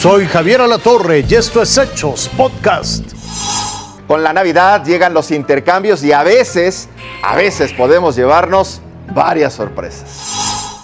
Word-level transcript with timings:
Soy 0.00 0.24
Javier 0.24 0.62
Alatorre 0.62 1.26
y 1.28 1.34
esto 1.34 1.60
es 1.60 1.76
Hechos 1.76 2.30
Podcast. 2.34 3.04
Con 4.08 4.22
la 4.22 4.32
Navidad 4.32 4.82
llegan 4.82 5.12
los 5.12 5.30
intercambios 5.30 6.02
y 6.02 6.10
a 6.10 6.22
veces, 6.22 6.88
a 7.22 7.36
veces 7.36 7.74
podemos 7.74 8.16
llevarnos 8.16 8.80
varias 9.14 9.52
sorpresas. 9.52 10.78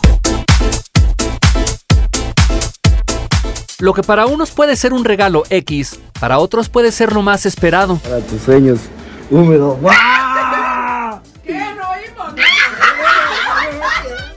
Lo 3.78 3.94
que 3.94 4.02
para 4.02 4.26
unos 4.26 4.50
puede 4.50 4.76
ser 4.76 4.92
un 4.92 5.06
regalo 5.06 5.44
X, 5.48 5.98
para 6.20 6.38
otros 6.38 6.68
puede 6.68 6.92
ser 6.92 7.14
lo 7.14 7.22
más 7.22 7.46
esperado. 7.46 7.96
Para 7.96 8.20
tus 8.20 8.42
sueños 8.42 8.80
húmedos. 9.30 9.78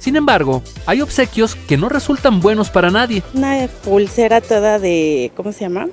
Sin 0.10 0.16
embargo, 0.16 0.64
hay 0.88 1.02
obsequios 1.02 1.54
que 1.54 1.78
no 1.78 1.88
resultan 1.88 2.39
buenos 2.39 2.71
para 2.71 2.89
nadie. 2.89 3.21
Una 3.36 3.70
pulsera 3.84 4.42
toda 4.42 4.80
de, 4.80 5.32
¿cómo 5.36 5.52
se 5.52 5.60
llama? 5.60 5.88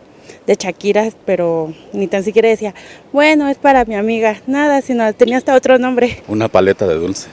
De 0.47 0.55
Shakira, 0.55 1.11
pero 1.27 1.75
ni 1.93 2.07
tan 2.07 2.25
siquiera 2.25 2.49
decía, 2.49 2.75
bueno, 3.13 3.47
es 3.47 3.59
para 3.59 3.85
mi 3.85 3.95
amiga. 3.95 4.41
Nada, 4.47 4.81
sino 4.81 5.13
tenía 5.13 5.37
hasta 5.37 5.55
otro 5.55 5.79
nombre. 5.79 6.23
Una 6.29 6.49
paleta 6.49 6.87
de 6.87 6.95
dulce. 6.95 7.29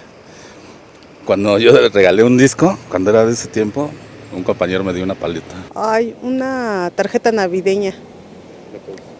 Cuando 1.23 1.57
yo 1.57 1.71
le 1.71 1.87
regalé 1.87 2.21
un 2.21 2.37
disco, 2.37 2.77
cuando 2.89 3.11
era 3.11 3.25
de 3.25 3.31
ese 3.31 3.47
tiempo, 3.47 3.89
un 4.35 4.43
compañero 4.43 4.83
me 4.83 4.91
dio 4.91 5.05
una 5.05 5.15
paleta. 5.15 5.55
Ay, 5.75 6.13
una 6.21 6.91
tarjeta 6.93 7.31
navideña. 7.31 7.93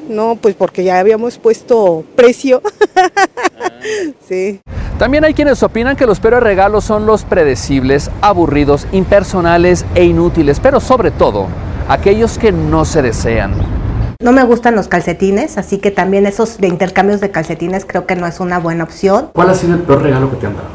No, 0.10 0.36
pues 0.36 0.54
porque 0.54 0.84
ya 0.84 1.00
habíamos 1.00 1.38
puesto 1.38 2.04
precio. 2.18 2.62
sí. 4.28 4.60
También 5.04 5.26
hay 5.26 5.34
quienes 5.34 5.62
opinan 5.64 5.98
que 5.98 6.06
los 6.06 6.22
peores 6.22 6.42
regalos 6.42 6.86
son 6.86 7.06
los 7.06 7.26
predecibles, 7.26 8.10
aburridos, 8.22 8.88
impersonales 8.94 9.86
e 9.96 10.06
inútiles, 10.06 10.62
pero 10.62 10.80
sobre 10.80 11.12
todo 11.12 11.48
aquellos 11.90 12.38
que 12.38 12.54
no 12.54 12.86
se 12.86 13.02
desean. 13.02 13.52
No 14.22 14.32
me 14.32 14.42
gustan 14.46 14.78
los 14.78 14.88
calcetines, 14.88 15.58
así 15.58 15.80
que 15.80 15.92
también 15.92 16.26
esos 16.26 16.58
de 16.58 16.70
intercambios 16.70 17.20
de 17.20 17.32
calcetines 17.32 17.84
creo 17.84 18.06
que 18.06 18.16
no 18.16 18.28
es 18.28 18.40
una 18.40 18.60
buena 18.60 18.86
opción. 18.86 19.32
¿Cuál 19.34 19.50
ha 19.50 19.56
sido 19.56 19.74
el 19.74 19.82
peor 19.82 20.04
regalo 20.04 20.32
que 20.32 20.38
te 20.38 20.48
han 20.48 20.56
dado? 20.56 20.70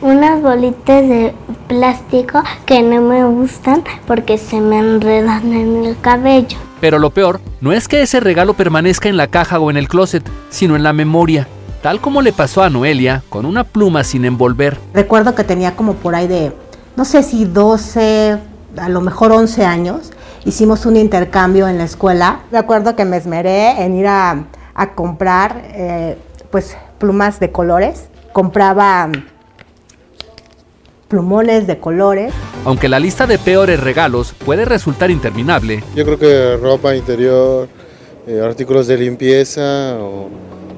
Unas 0.00 0.42
bolitas 0.42 1.08
de 1.08 1.32
plástico 1.68 2.42
que 2.66 2.82
no 2.82 3.00
me 3.00 3.24
gustan 3.26 3.84
porque 4.08 4.38
se 4.38 4.60
me 4.60 4.80
enredan 4.80 5.52
en 5.52 5.84
el 5.84 5.96
cabello. 6.00 6.58
Pero 6.80 6.98
lo 6.98 7.10
peor 7.10 7.40
no 7.60 7.72
es 7.72 7.86
que 7.86 8.02
ese 8.02 8.18
regalo 8.18 8.54
permanezca 8.54 9.08
en 9.08 9.16
la 9.16 9.28
caja 9.28 9.60
o 9.60 9.70
en 9.70 9.76
el 9.76 9.86
closet, 9.86 10.28
sino 10.50 10.74
en 10.74 10.82
la 10.82 10.92
memoria 10.92 11.46
tal 11.84 12.00
como 12.00 12.22
le 12.22 12.32
pasó 12.32 12.62
a 12.62 12.70
Noelia 12.70 13.22
con 13.28 13.44
una 13.44 13.62
pluma 13.62 14.04
sin 14.04 14.24
envolver. 14.24 14.78
Recuerdo 14.94 15.34
que 15.34 15.44
tenía 15.44 15.76
como 15.76 15.92
por 15.92 16.14
ahí 16.14 16.26
de, 16.26 16.50
no 16.96 17.04
sé 17.04 17.22
si 17.22 17.44
12, 17.44 18.38
a 18.78 18.88
lo 18.88 19.02
mejor 19.02 19.32
11 19.32 19.66
años. 19.66 20.10
Hicimos 20.46 20.86
un 20.86 20.96
intercambio 20.96 21.68
en 21.68 21.76
la 21.76 21.84
escuela. 21.84 22.40
Recuerdo 22.50 22.96
que 22.96 23.04
me 23.04 23.18
esmeré 23.18 23.82
en 23.84 23.96
ir 23.96 24.06
a, 24.06 24.46
comprar 24.94 25.60
eh, 25.74 26.16
pues 26.50 26.74
plumas 26.98 27.38
de 27.38 27.52
colores. 27.52 28.06
Compraba 28.32 29.10
plumones 31.08 31.66
de 31.66 31.80
colores. 31.80 32.32
Aunque 32.64 32.88
la 32.88 32.98
lista 32.98 33.26
de 33.26 33.38
peores 33.38 33.78
regalos 33.78 34.32
puede 34.32 34.64
resultar 34.64 35.10
interminable. 35.10 35.84
Yo 35.94 36.06
creo 36.06 36.18
que 36.18 36.56
ropa 36.56 36.96
interior, 36.96 37.68
eh, 38.26 38.40
artículos 38.42 38.86
de 38.86 38.96
limpieza 38.96 39.98
o 40.00 40.30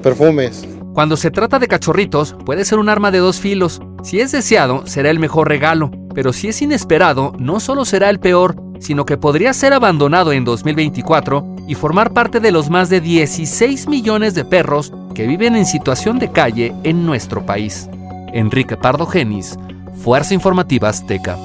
perfumes. 0.03 0.67
Cuando 0.97 1.15
se 1.15 1.29
trata 1.29 1.59
de 1.59 1.67
cachorritos, 1.67 2.35
puede 2.43 2.65
ser 2.65 2.79
un 2.79 2.89
arma 2.89 3.11
de 3.11 3.19
dos 3.19 3.39
filos. 3.39 3.83
Si 4.01 4.19
es 4.19 4.31
deseado, 4.31 4.87
será 4.87 5.11
el 5.11 5.19
mejor 5.19 5.47
regalo, 5.47 5.91
pero 6.15 6.33
si 6.33 6.47
es 6.47 6.59
inesperado, 6.59 7.33
no 7.37 7.59
solo 7.59 7.85
será 7.85 8.09
el 8.09 8.19
peor, 8.19 8.55
sino 8.79 9.05
que 9.05 9.15
podría 9.15 9.53
ser 9.53 9.73
abandonado 9.73 10.31
en 10.31 10.43
2024 10.43 11.55
y 11.67 11.75
formar 11.75 12.13
parte 12.13 12.39
de 12.39 12.51
los 12.51 12.71
más 12.71 12.89
de 12.89 12.99
16 12.99 13.87
millones 13.87 14.33
de 14.33 14.43
perros 14.43 14.91
que 15.13 15.27
viven 15.27 15.55
en 15.55 15.67
situación 15.67 16.17
de 16.17 16.31
calle 16.31 16.73
en 16.81 17.05
nuestro 17.05 17.45
país. 17.45 17.87
Enrique 18.33 18.75
Pardo 18.75 19.05
Genis, 19.05 19.55
Fuerza 20.03 20.33
Informativa 20.33 20.89
Azteca. 20.89 21.37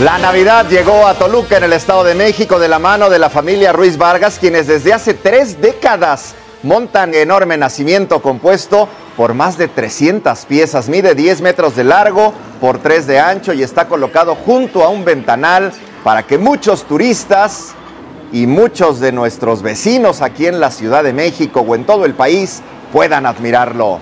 La 0.00 0.16
Navidad 0.16 0.66
llegó 0.66 1.06
a 1.06 1.12
Toluca 1.12 1.58
en 1.58 1.64
el 1.64 1.74
Estado 1.74 2.04
de 2.04 2.14
México 2.14 2.58
de 2.58 2.68
la 2.68 2.78
mano 2.78 3.10
de 3.10 3.18
la 3.18 3.28
familia 3.28 3.70
Ruiz 3.70 3.98
Vargas, 3.98 4.38
quienes 4.38 4.66
desde 4.66 4.94
hace 4.94 5.12
tres 5.12 5.60
décadas 5.60 6.34
montan 6.62 7.12
enorme 7.12 7.58
nacimiento 7.58 8.22
compuesto 8.22 8.88
por 9.14 9.34
más 9.34 9.58
de 9.58 9.68
300 9.68 10.46
piezas. 10.46 10.88
Mide 10.88 11.14
10 11.14 11.42
metros 11.42 11.76
de 11.76 11.84
largo 11.84 12.32
por 12.62 12.78
3 12.78 13.06
de 13.06 13.20
ancho 13.20 13.52
y 13.52 13.62
está 13.62 13.88
colocado 13.88 14.36
junto 14.36 14.82
a 14.84 14.88
un 14.88 15.04
ventanal 15.04 15.70
para 16.02 16.22
que 16.22 16.38
muchos 16.38 16.84
turistas 16.84 17.74
y 18.32 18.46
muchos 18.46 19.00
de 19.00 19.12
nuestros 19.12 19.60
vecinos 19.60 20.22
aquí 20.22 20.46
en 20.46 20.60
la 20.60 20.70
Ciudad 20.70 21.04
de 21.04 21.12
México 21.12 21.60
o 21.60 21.74
en 21.74 21.84
todo 21.84 22.06
el 22.06 22.14
país 22.14 22.62
puedan 22.90 23.26
admirarlo. 23.26 24.00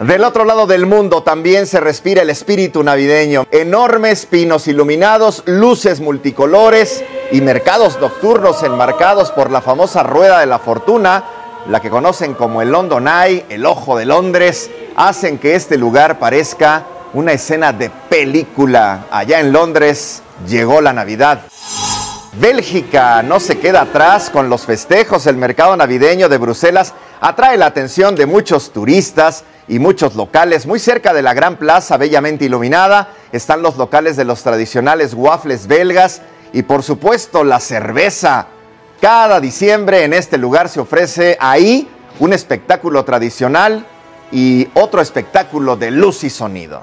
Del 0.00 0.24
otro 0.24 0.46
lado 0.46 0.66
del 0.66 0.86
mundo 0.86 1.22
también 1.22 1.66
se 1.66 1.78
respira 1.78 2.22
el 2.22 2.30
espíritu 2.30 2.82
navideño. 2.82 3.46
Enormes 3.50 4.24
pinos 4.24 4.66
iluminados, 4.66 5.42
luces 5.44 6.00
multicolores 6.00 7.04
y 7.32 7.42
mercados 7.42 8.00
nocturnos 8.00 8.62
enmarcados 8.62 9.30
por 9.30 9.50
la 9.50 9.60
famosa 9.60 10.02
Rueda 10.02 10.40
de 10.40 10.46
la 10.46 10.58
Fortuna, 10.58 11.24
la 11.68 11.80
que 11.80 11.90
conocen 11.90 12.32
como 12.32 12.62
el 12.62 12.70
London 12.70 13.08
Eye, 13.08 13.44
el 13.50 13.66
Ojo 13.66 13.98
de 13.98 14.06
Londres, 14.06 14.70
hacen 14.96 15.36
que 15.36 15.54
este 15.54 15.76
lugar 15.76 16.18
parezca 16.18 16.86
una 17.12 17.32
escena 17.32 17.74
de 17.74 17.90
película. 17.90 19.04
Allá 19.10 19.38
en 19.40 19.52
Londres 19.52 20.22
llegó 20.48 20.80
la 20.80 20.94
Navidad. 20.94 21.42
Bélgica 22.40 23.22
no 23.22 23.38
se 23.38 23.58
queda 23.58 23.82
atrás 23.82 24.30
con 24.30 24.48
los 24.48 24.64
festejos. 24.64 25.26
El 25.26 25.36
mercado 25.36 25.76
navideño 25.76 26.30
de 26.30 26.38
Bruselas 26.38 26.94
atrae 27.20 27.58
la 27.58 27.66
atención 27.66 28.14
de 28.14 28.24
muchos 28.24 28.72
turistas 28.72 29.44
y 29.70 29.78
muchos 29.78 30.16
locales. 30.16 30.66
Muy 30.66 30.80
cerca 30.80 31.14
de 31.14 31.22
la 31.22 31.32
gran 31.32 31.56
plaza, 31.56 31.96
bellamente 31.96 32.44
iluminada, 32.44 33.10
están 33.30 33.62
los 33.62 33.76
locales 33.76 34.16
de 34.16 34.24
los 34.24 34.42
tradicionales 34.42 35.14
waffles 35.14 35.68
belgas 35.68 36.22
y 36.52 36.62
por 36.62 36.82
supuesto 36.82 37.44
la 37.44 37.60
cerveza. 37.60 38.48
Cada 39.00 39.40
diciembre 39.40 40.02
en 40.02 40.12
este 40.12 40.38
lugar 40.38 40.68
se 40.68 40.80
ofrece 40.80 41.38
ahí 41.40 41.88
un 42.18 42.32
espectáculo 42.32 43.04
tradicional 43.04 43.86
y 44.32 44.68
otro 44.74 45.00
espectáculo 45.00 45.76
de 45.76 45.92
luz 45.92 46.24
y 46.24 46.30
sonido. 46.30 46.82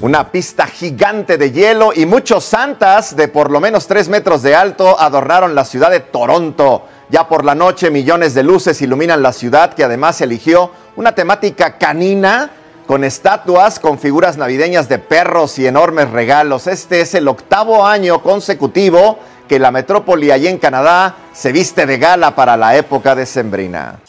Una 0.00 0.30
pista 0.30 0.66
gigante 0.68 1.36
de 1.36 1.50
hielo 1.50 1.92
y 1.94 2.06
muchos 2.06 2.44
santas 2.44 3.16
de 3.16 3.26
por 3.26 3.50
lo 3.50 3.58
menos 3.58 3.88
tres 3.88 4.08
metros 4.08 4.42
de 4.42 4.54
alto 4.54 4.98
adornaron 5.00 5.56
la 5.56 5.64
ciudad 5.64 5.90
de 5.90 6.00
Toronto. 6.00 6.86
Ya 7.12 7.28
por 7.28 7.44
la 7.44 7.54
noche 7.54 7.90
millones 7.90 8.32
de 8.32 8.42
luces 8.42 8.80
iluminan 8.80 9.20
la 9.20 9.34
ciudad 9.34 9.74
que 9.74 9.84
además 9.84 10.22
eligió 10.22 10.70
una 10.96 11.14
temática 11.14 11.76
canina 11.76 12.50
con 12.86 13.04
estatuas, 13.04 13.78
con 13.78 13.98
figuras 13.98 14.38
navideñas 14.38 14.88
de 14.88 14.98
perros 14.98 15.58
y 15.58 15.66
enormes 15.66 16.08
regalos. 16.08 16.66
Este 16.66 17.02
es 17.02 17.14
el 17.14 17.28
octavo 17.28 17.84
año 17.84 18.22
consecutivo 18.22 19.18
que 19.46 19.58
la 19.58 19.70
metrópoli 19.70 20.30
allí 20.30 20.48
en 20.48 20.56
Canadá 20.56 21.16
se 21.34 21.52
viste 21.52 21.84
de 21.84 21.98
gala 21.98 22.34
para 22.34 22.56
la 22.56 22.76
época 22.76 23.14
decembrina. 23.14 24.00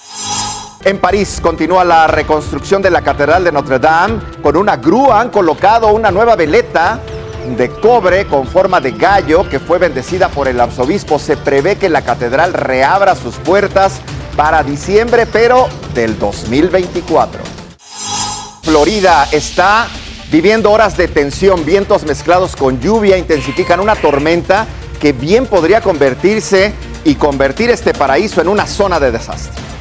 En 0.85 0.97
París 0.99 1.39
continúa 1.41 1.83
la 1.83 2.07
reconstrucción 2.07 2.81
de 2.81 2.89
la 2.89 3.01
Catedral 3.01 3.43
de 3.43 3.51
Notre 3.51 3.79
Dame. 3.79 4.21
Con 4.41 4.55
una 4.55 4.77
grúa 4.77 5.19
han 5.19 5.29
colocado 5.29 5.93
una 5.93 6.09
nueva 6.09 6.37
veleta 6.37 7.01
de 7.57 7.69
cobre 7.69 8.25
con 8.25 8.47
forma 8.47 8.79
de 8.81 8.91
gallo 8.91 9.47
que 9.49 9.59
fue 9.59 9.77
bendecida 9.77 10.29
por 10.29 10.47
el 10.47 10.59
arzobispo. 10.59 11.19
Se 11.19 11.37
prevé 11.37 11.75
que 11.75 11.89
la 11.89 12.01
catedral 12.01 12.53
reabra 12.53 13.15
sus 13.15 13.35
puertas 13.35 14.01
para 14.35 14.63
diciembre, 14.63 15.25
pero 15.25 15.67
del 15.93 16.17
2024. 16.17 17.41
Florida 18.63 19.27
está 19.31 19.87
viviendo 20.31 20.71
horas 20.71 20.97
de 20.97 21.07
tensión, 21.07 21.65
vientos 21.65 22.03
mezclados 22.05 22.55
con 22.55 22.79
lluvia 22.79 23.17
intensifican 23.17 23.79
una 23.79 23.95
tormenta 23.95 24.65
que 24.99 25.11
bien 25.11 25.45
podría 25.45 25.81
convertirse 25.81 26.73
y 27.03 27.15
convertir 27.15 27.69
este 27.69 27.93
paraíso 27.93 28.41
en 28.41 28.47
una 28.47 28.65
zona 28.65 28.99
de 28.99 29.11
desastre. 29.11 29.72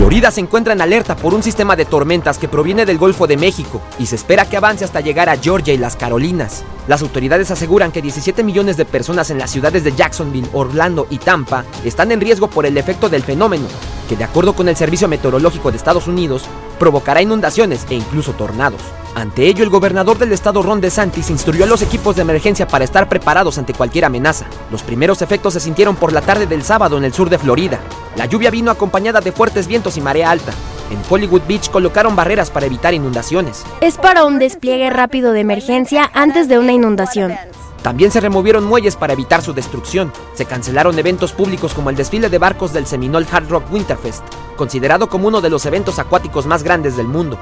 Florida 0.00 0.30
se 0.30 0.40
encuentra 0.40 0.72
en 0.72 0.80
alerta 0.80 1.14
por 1.14 1.34
un 1.34 1.42
sistema 1.42 1.76
de 1.76 1.84
tormentas 1.84 2.38
que 2.38 2.48
proviene 2.48 2.86
del 2.86 2.96
Golfo 2.96 3.26
de 3.26 3.36
México 3.36 3.82
y 3.98 4.06
se 4.06 4.16
espera 4.16 4.48
que 4.48 4.56
avance 4.56 4.82
hasta 4.82 5.02
llegar 5.02 5.28
a 5.28 5.36
Georgia 5.36 5.74
y 5.74 5.76
las 5.76 5.94
Carolinas. 5.94 6.64
Las 6.88 7.02
autoridades 7.02 7.50
aseguran 7.50 7.92
que 7.92 8.00
17 8.00 8.42
millones 8.42 8.78
de 8.78 8.86
personas 8.86 9.30
en 9.30 9.36
las 9.36 9.50
ciudades 9.50 9.84
de 9.84 9.92
Jacksonville, 9.92 10.48
Orlando 10.54 11.06
y 11.10 11.18
Tampa 11.18 11.66
están 11.84 12.12
en 12.12 12.20
riesgo 12.22 12.48
por 12.48 12.64
el 12.64 12.78
efecto 12.78 13.10
del 13.10 13.22
fenómeno, 13.22 13.66
que 14.10 14.16
de 14.16 14.24
acuerdo 14.24 14.54
con 14.54 14.68
el 14.68 14.74
Servicio 14.74 15.06
Meteorológico 15.06 15.70
de 15.70 15.76
Estados 15.76 16.08
Unidos, 16.08 16.42
provocará 16.80 17.22
inundaciones 17.22 17.86
e 17.90 17.94
incluso 17.94 18.32
tornados. 18.32 18.80
Ante 19.14 19.46
ello, 19.46 19.62
el 19.62 19.70
gobernador 19.70 20.18
del 20.18 20.32
estado 20.32 20.64
Ron 20.64 20.80
DeSantis 20.80 21.30
instruyó 21.30 21.62
a 21.62 21.68
los 21.68 21.80
equipos 21.80 22.16
de 22.16 22.22
emergencia 22.22 22.66
para 22.66 22.82
estar 22.82 23.08
preparados 23.08 23.56
ante 23.56 23.72
cualquier 23.72 24.06
amenaza. 24.06 24.46
Los 24.72 24.82
primeros 24.82 25.22
efectos 25.22 25.52
se 25.54 25.60
sintieron 25.60 25.94
por 25.94 26.12
la 26.12 26.22
tarde 26.22 26.48
del 26.48 26.64
sábado 26.64 26.98
en 26.98 27.04
el 27.04 27.14
sur 27.14 27.30
de 27.30 27.38
Florida. 27.38 27.78
La 28.16 28.26
lluvia 28.26 28.50
vino 28.50 28.72
acompañada 28.72 29.20
de 29.20 29.30
fuertes 29.30 29.68
vientos 29.68 29.96
y 29.96 30.00
marea 30.00 30.32
alta. 30.32 30.50
En 30.90 30.98
Hollywood 31.08 31.42
Beach 31.46 31.70
colocaron 31.70 32.16
barreras 32.16 32.50
para 32.50 32.66
evitar 32.66 32.94
inundaciones. 32.94 33.62
Es 33.80 33.96
para 33.96 34.24
un 34.24 34.40
despliegue 34.40 34.90
rápido 34.90 35.30
de 35.32 35.38
emergencia 35.38 36.10
antes 36.14 36.48
de 36.48 36.58
una 36.58 36.72
inundación. 36.72 37.32
También 37.82 38.10
se 38.10 38.20
removieron 38.20 38.64
muelles 38.64 38.96
para 38.96 39.14
evitar 39.14 39.42
su 39.42 39.54
destrucción. 39.54 40.12
Se 40.34 40.44
cancelaron 40.44 40.98
eventos 40.98 41.32
públicos 41.32 41.72
como 41.72 41.90
el 41.90 41.96
desfile 41.96 42.28
de 42.28 42.38
barcos 42.38 42.72
del 42.72 42.86
Seminole 42.86 43.26
Hard 43.30 43.48
Rock 43.48 43.72
Winterfest, 43.72 44.22
considerado 44.56 45.08
como 45.08 45.28
uno 45.28 45.40
de 45.40 45.48
los 45.48 45.64
eventos 45.64 45.98
acuáticos 45.98 46.44
más 46.44 46.62
grandes 46.62 46.96
del 46.96 47.06
mundo. 47.06 47.38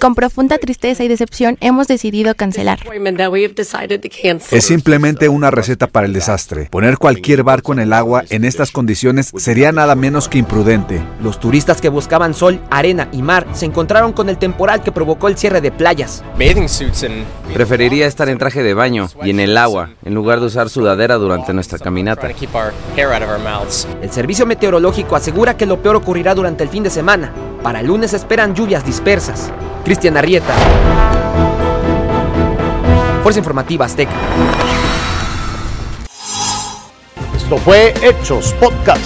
Con 0.00 0.14
profunda 0.14 0.58
tristeza 0.58 1.04
y 1.04 1.08
decepción 1.08 1.56
hemos 1.60 1.86
decidido 1.86 2.34
cancelar. 2.34 2.80
Es 4.50 4.64
simplemente 4.64 5.28
una 5.28 5.50
receta 5.50 5.86
para 5.86 6.06
el 6.06 6.12
desastre. 6.12 6.68
Poner 6.70 6.98
cualquier 6.98 7.44
barco 7.44 7.72
en 7.72 7.78
el 7.78 7.92
agua 7.92 8.24
en 8.30 8.44
estas 8.44 8.72
condiciones 8.72 9.30
sería 9.36 9.72
nada 9.72 9.94
menos 9.94 10.28
que 10.28 10.38
imprudente. 10.38 11.00
Los 11.22 11.38
turistas 11.38 11.80
que 11.80 11.88
buscaban 11.88 12.34
sol, 12.34 12.60
arena 12.70 13.08
y 13.12 13.22
mar 13.22 13.46
se 13.52 13.66
encontraron 13.66 14.12
con 14.12 14.28
el 14.28 14.38
temporal 14.38 14.82
que 14.82 14.92
provocó 14.92 15.28
el 15.28 15.36
cierre 15.38 15.60
de 15.60 15.70
playas. 15.70 16.24
Preferiría 17.54 18.06
estar 18.06 18.28
en 18.28 18.38
traje 18.38 18.62
de 18.62 18.74
baño 18.74 19.08
y 19.22 19.30
en 19.30 19.40
el 19.40 19.56
agua, 19.56 19.90
en 20.04 20.14
lugar 20.14 20.40
de 20.40 20.46
usar 20.46 20.68
sudadera 20.68 21.16
durante 21.16 21.52
nuestra 21.52 21.78
caminata. 21.78 22.28
El 24.02 24.10
servicio 24.10 24.46
meteorológico 24.46 25.16
asegura 25.16 25.56
que 25.56 25.66
lo 25.66 25.80
peor 25.80 25.96
ocurrirá 25.96 26.34
durante 26.34 26.64
el 26.64 26.70
fin 26.70 26.82
de 26.82 26.90
semana. 26.90 27.32
Para 27.64 27.80
el 27.80 27.86
lunes 27.86 28.12
esperan 28.12 28.54
lluvias 28.54 28.84
dispersas. 28.84 29.50
Cristian 29.86 30.18
Arrieta. 30.18 30.52
Fuerza 33.22 33.38
Informativa 33.38 33.86
Azteca. 33.86 34.12
Esto 37.34 37.56
fue 37.56 37.94
Hechos 38.02 38.52
Podcast. 38.60 39.00